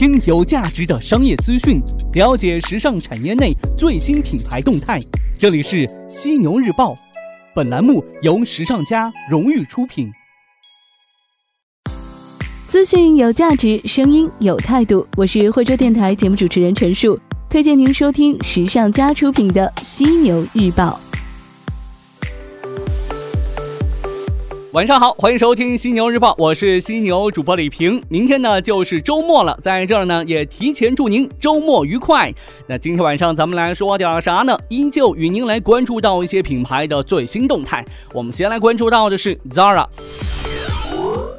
[0.00, 1.78] 听有价值的商业资讯，
[2.14, 4.98] 了解时尚产业内最新品牌动态。
[5.36, 6.94] 这里是犀牛日报，
[7.54, 10.10] 本栏目由时尚家荣誉出品。
[12.66, 15.06] 资讯有价值，声音有态度。
[15.18, 17.20] 我是惠州电台节目主持人陈树，
[17.50, 20.98] 推荐您收听时尚家出品的犀牛日报。
[24.72, 28.00] 晚上好，欢迎收听犀牛日报，我是犀牛主播李平。
[28.08, 32.32] 明天呢就是周末了，在这儿呢也提前祝您周末愉快。
[32.68, 34.56] 那今天晚上咱们来说点啥呢？
[34.68, 37.84] 依旧与您来关注到一些品牌的最新动态。
[38.12, 39.84] 我们先来关注到的是 Zara。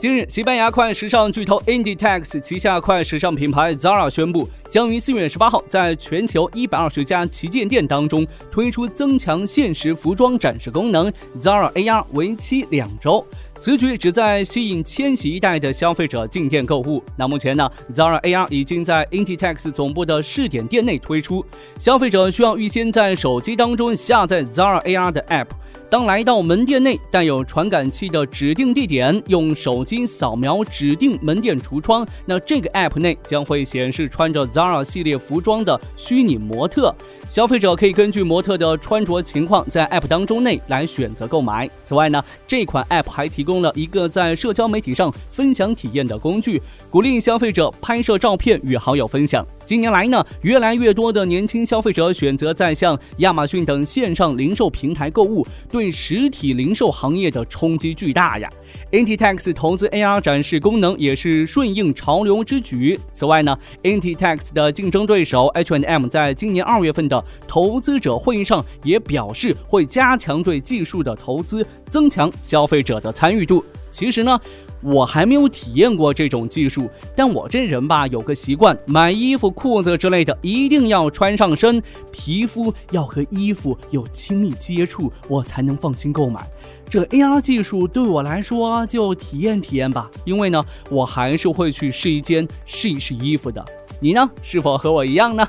[0.00, 13.26] 今日，西班牙快时尚巨头 Inditex 旗下快时尚品牌 Zara 宣布，将于四月十八号在全球一百二十家旗舰店当中推出增强现实服装展示功能 Zara AR，为期两周。
[13.58, 17.02] 此举旨在吸引千禧一代的消费者进店购物。
[17.16, 21.44] 那目前呢，Zara AR 已经在 Inditex 总部的试点店内推出，
[21.76, 25.48] 消费者需要预先在手机当中下载 Zara AR 的 App。
[25.90, 36.94] 当来到门店内带有传感器的指定地点，用手机扫描指定门店橱窗，那这个 app 内将会显示穿着 Zara 系列服装的虚拟模特，
[37.26, 41.68] 消费者可以根据模特的穿着情况在 app 当中内来选择购买。
[41.86, 49.46] 此外呢，这款 app 还提供了一个在社交媒体上分享体验的工具，鼓励消费者拍摄照片与好友分享。
[49.68, 58.48] 近年来呢，越来越多的年轻消费者选择在像亚马逊等线上零售平台购物，对实体零售行业的冲击巨大呀。
[58.92, 62.98] Intex 投资 AR 展示功能也是顺应潮流之举。
[63.12, 73.62] 此外呢，Intex 的竞争对手 H&M 在今年二月份的投资者会议上也表示会加强对技术的投资，增强消费者的参与度。
[73.90, 74.40] 其实呢。
[74.80, 86.46] 我还没有体验过这种技术，但我这人吧有个习惯，买衣服、裤子之类的一定要穿上身，皮肤要和衣服有亲密接触，我才能放心购买。
[86.88, 93.64] 这 AR 技术对我来说就体验体验吧，因为呢，我还是会去试衣间试一试衣服的。
[94.00, 95.48] 你呢，是否和我一样呢？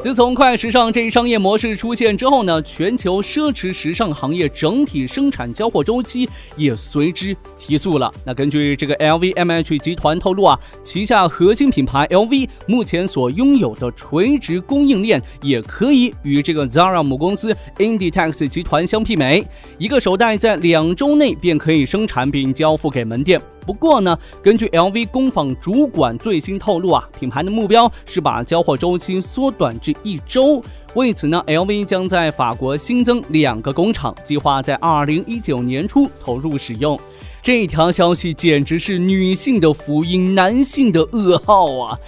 [0.00, 6.26] 自从快时尚这一商业模式出现之后呢，全球奢侈时尚行业整体生产交货周期
[6.56, 8.10] 也随之提速了。
[8.24, 19.44] 那根据这个 LVMH 集团透露啊，旗下核心品牌 LV 目前所拥有的垂直供应链也可以与这个 Zara 母公司 Inditex 集团相媲美，
[19.78, 23.40] 一个手袋在两周内便可以生产并交付给门店。
[23.68, 30.64] 不过呢，根据 LV 工坊主管最新透露啊，品牌的目标是把交货周期缩短至一周。
[30.94, 36.98] 为此呢，LV 将在法国新增两个工厂，计划在二零一九年初投入使用。
[37.42, 41.98] 这条消息简直是女性的福音，男性的噩耗啊！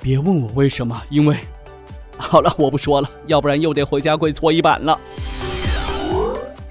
[0.00, 1.36] 别问我为什么，因为……
[2.16, 4.96] 好了，我不说了，要不然又得回家跪搓衣板了。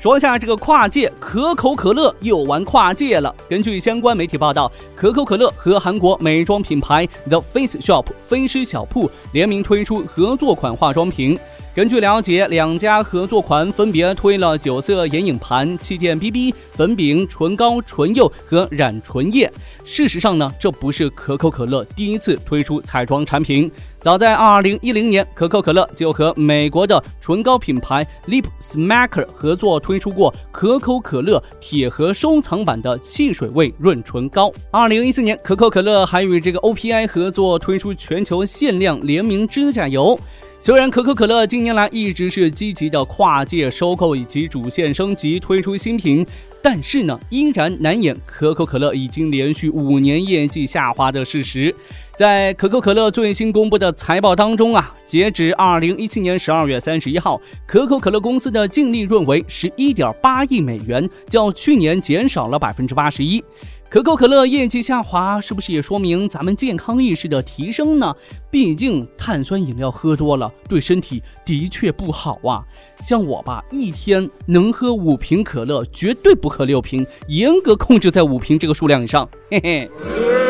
[0.06, 3.36] 说下这个跨界，可口可乐又玩跨界了。
[3.50, 11.36] 根据相关媒体报道，可口可乐和韩国美妆品牌 The Face Shop 菲诗小铺联名推出合作款化妆品。
[11.76, 19.52] 根据了解，两家合作款分别推了九色眼影盘、气垫 BB、粉饼、唇膏、唇釉和染唇液。
[19.84, 23.70] 事实上呢，这不是可口可乐第一次推出彩妆产品。
[24.00, 34.50] 早在二零一零年，可口可乐就和美国的唇膏品牌 Lip Smacker 合作推出过可口可乐铁盒收藏版的汽水味润唇膏。
[34.72, 40.18] 二零一四年，可口可乐还与这个 OPI 合作推出全球限量联名指甲油。
[40.60, 46.26] 虽然可口可乐近年来一直是积极的跨界收购以及主线升级推出新品，
[46.64, 51.74] 但是呢，依然难掩可口可乐已经连续五年业绩下滑的事实。
[52.18, 63.44] 在可口可乐最新公布的财报当中啊，截止二零一七年十二月三十一号，可口可乐公司的净利润为十一点八亿美元，较去年减少了百分之八十一。
[63.88, 68.14] 可口可乐业绩下滑，是不是也说明咱们健康意识的提升呢？
[68.52, 72.64] 毕竟碳酸饮料喝多了，对身体的确不好啊。
[73.02, 79.30] 像我吧，一天能喝五瓶可乐，绝对不喝六瓶，严格控制在五瓶这个数量以上。
[79.50, 80.45] 嘿嘿。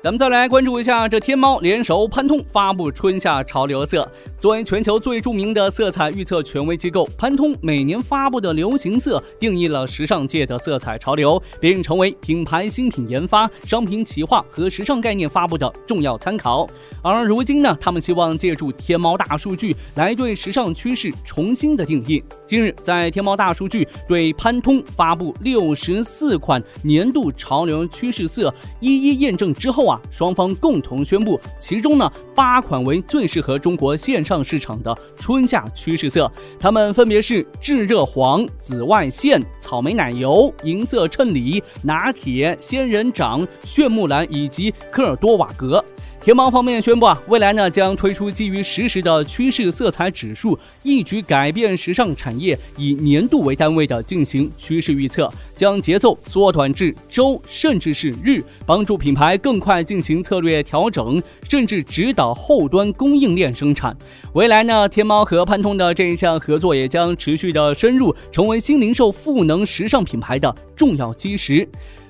[0.00, 4.08] 咱们再来关注一下，这天猫联手潘通发布春夏潮流色。
[4.38, 16.68] 作为全球最著名的色彩预测权威机构，潘通每年发布的流行色定义了时尚界的色彩潮流，并成为品牌新品研发、商品企划和时尚概念发布的重要参考。
[17.02, 22.22] 而如今呢，他们希望借助天猫大数据来对时尚趋势重新的定义。
[22.46, 45.84] 近日，在天猫大数据对潘通发布六十四款年度潮流趋势色一一验证之后双方共同宣布，其中呢八款为最适合中国线上市场的春夏趋势色，它们分别是炙热黄、紫外线、草莓奶油、银色衬里、拿铁、仙人掌、炫木蓝以及科尔多瓦格。
[46.20, 63.96] 天猫方面宣布啊，未来呢将推出基于实时的趋势色彩指数，一举改变时尚产业以年度为单位的进行趋势预测，将节奏缩短至周甚至是日，帮助品牌更快进行策略调整，甚至指导后端供应链生产。
[64.32, 71.66] 未来呢，天猫和潘通的这一项合作也将持续的深入，成为新零售赋能时尚品牌的重要基石。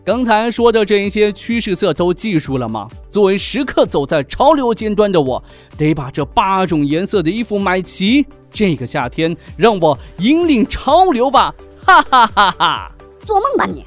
[0.08, 2.88] 刚才说的这一些趋势色都记住了吗？
[3.10, 5.44] 作为时刻走在潮流尖端的我，
[5.76, 8.24] 得把这八种颜色的衣服买齐。
[8.50, 11.54] 这个夏天，让我引领潮流吧！
[11.84, 12.90] 哈哈哈哈！
[13.26, 13.84] 做梦吧你！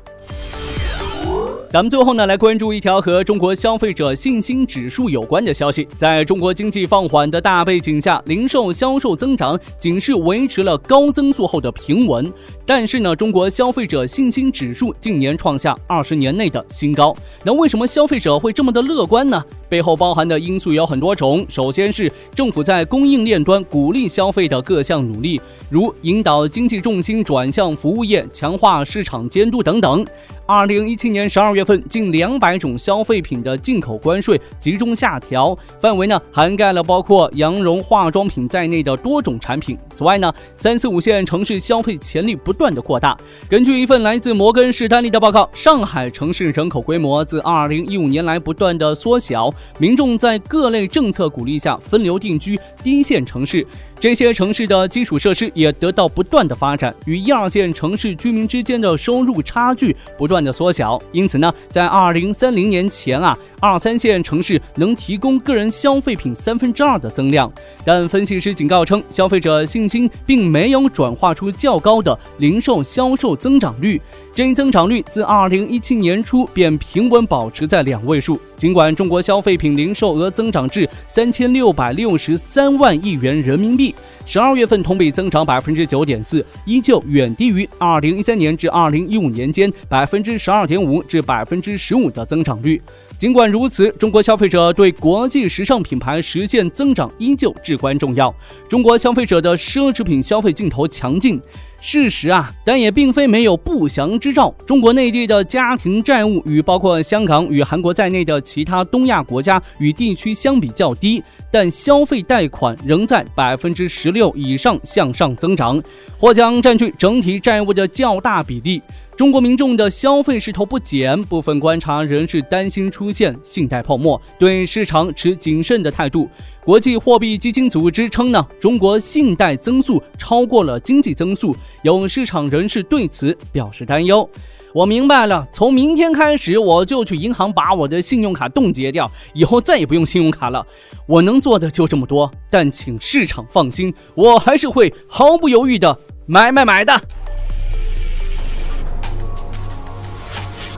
[1.71, 5.87] 咱们最后呢，来关注一条和中国消费者信心指数有关的消息。
[5.97, 12.29] 在中国经济放缓的大背景下，零售销售增长仅是维持了高增速后的平稳。
[12.65, 17.15] 但是呢，中国消费者信心指数近年创下二十年内的新高。
[17.41, 19.41] 那为什么消费者会这么的乐观呢？
[19.71, 21.45] 背后包含的因素有很多种。
[21.47, 25.39] 首先是政府在供应链端鼓励消费的各项努力，
[25.69, 30.05] 如引导经济重心转向服务业、强化市场监督等等。
[30.45, 39.77] 二零一七年十二月份，近两百种消费品的进口关税集中下调，范围呢涵盖了包括羊绒化妆品在内的多种产品。
[39.95, 43.17] 此外呢，三四五线城市消费潜力不断的扩大。
[43.47, 53.65] 根据一份来自摩根士丹利的报告，上海城市人口规模自二零一五年来不断的缩小，民众在各类政策鼓励下分流定居低线城市。
[54.01, 60.99] 这些城市的基础设施也得到不断的发展，与一二线城市居民之间的收入差距不断的缩小。
[61.11, 67.53] 因此呢，在二零三零年前啊，二三线城市能提供个人消费品三分之二的增量。
[67.85, 74.01] 但分析师警告称，消费者信心并没有转化出较高的零售销售增长率。
[74.33, 78.39] 这一增长率自二零一七年初便平稳保持在两位数。
[78.57, 83.90] 尽管中国消费品零售额增长至三千六百六十三万亿元人民币。
[84.25, 92.81] 十二月份同比增长百分之九点四，依旧远低于二零一三年至二零一五年间百分之十二点五至百分之十五的增长率。
[93.21, 98.33] 尽管如此，中国消费者对国际时尚品牌实现增长依旧至关重要。
[98.67, 101.39] 中国消费者的奢侈品消费劲头强劲。
[101.79, 104.51] 事实啊，但也并非没有不祥之兆。
[104.65, 115.81] 中国内地的家庭债务与包括香港与韩国在内的其他东亚国家与地区相比较低，但消费贷款仍在百分之十六以上向上增长，
[116.17, 118.81] 或将占据整体债务的较大比例。
[119.15, 126.27] 中国民众的消费势头不减，部分观察人士担心出现信贷泡沫，对市场持谨慎的态度。
[126.63, 134.27] 国际货币基金组织称呢，中国信贷增速超过了经济增速，有市场人士对此表示担忧。
[134.73, 140.65] 我明白了，从明天开始我就去银行把我的信用卡冻结掉，以后再也不用信用卡了。
[141.05, 146.99] 我能做的就这么多，但请市场放心，我还是会毫不犹豫的买买买的。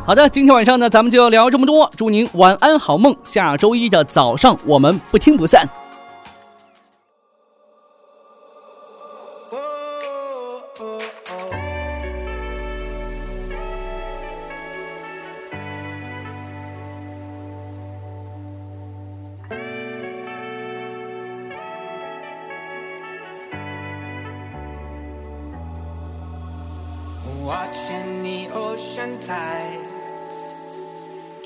[0.05, 1.89] 好的，今天晚上呢，咱们就聊这么多。
[1.95, 5.65] 祝您晚安好梦，下周一的早上我们不听不散。
[27.45, 29.92] Watching the ocean tide.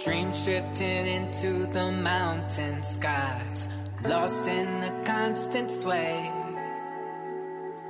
[0.07, 3.67] Dreams drifting into the mountain skies,
[4.05, 6.31] lost in the constant sway.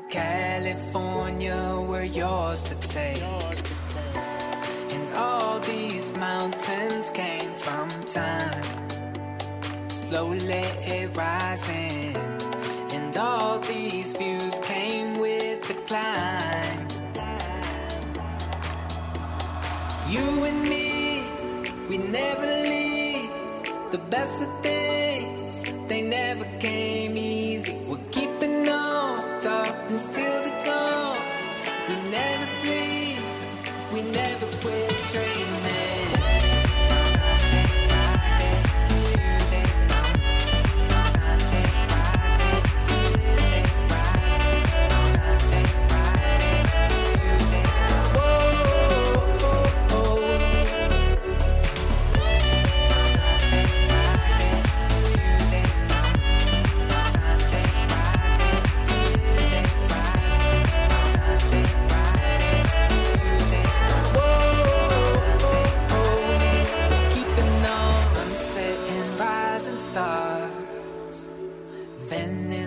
[0.10, 3.22] California, we're yours to take.
[4.96, 8.90] And all these mountains came from time,
[9.90, 10.66] slowly
[11.14, 12.16] rising.
[12.96, 16.88] And all these views came with the climb.
[20.10, 20.87] You and me,
[21.98, 23.30] we never leave.
[23.92, 24.77] The best of things,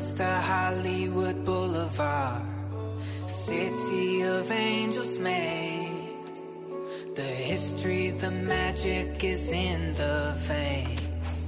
[0.01, 2.43] To Hollywood Boulevard,
[3.27, 6.31] city of angels made.
[7.15, 11.47] The history, the magic is in the veins.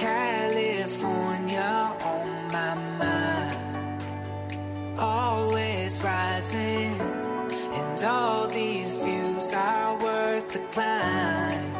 [0.00, 4.02] California on my mind,
[4.98, 6.98] always rising,
[7.78, 11.70] and all these views are worth the climb.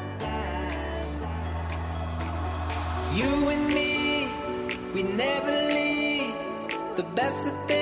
[3.15, 3.92] You and me,
[4.95, 6.35] we never leave.
[6.97, 7.82] The best of things,